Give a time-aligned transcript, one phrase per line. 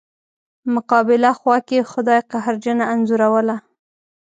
[0.73, 3.57] مقابله خوا کې خدای قهرجنه انځوروله.